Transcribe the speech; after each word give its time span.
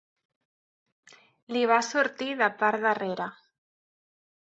Li 1.55 1.63
va 1.73 1.79
sortir 1.91 2.33
de 2.43 2.51
part 2.65 2.89
d'arrere. 2.89 3.33